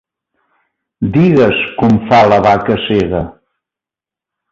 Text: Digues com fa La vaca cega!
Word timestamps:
Digues 1.17 1.59
com 1.81 1.99
fa 2.07 2.21
La 2.31 2.39
vaca 2.47 2.79
cega! 2.87 3.21